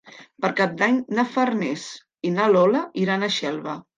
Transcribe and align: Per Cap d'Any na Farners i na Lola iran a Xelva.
Per 0.45 0.49
Cap 0.59 0.71
d'Any 0.79 0.95
na 1.19 1.25
Farners 1.33 1.85
i 2.29 2.33
na 2.39 2.49
Lola 2.57 2.81
iran 3.05 3.23
a 3.23 3.33
Xelva. 3.39 3.77